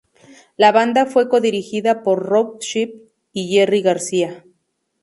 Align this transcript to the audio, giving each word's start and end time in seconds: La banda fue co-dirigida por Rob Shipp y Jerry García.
La 0.57 0.71
banda 0.71 1.05
fue 1.05 1.29
co-dirigida 1.29 2.01
por 2.01 2.25
Rob 2.25 2.57
Shipp 2.63 3.03
y 3.33 3.53
Jerry 3.53 3.83
García. 3.83 4.43